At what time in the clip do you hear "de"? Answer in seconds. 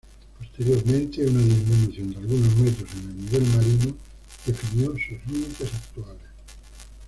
2.09-2.17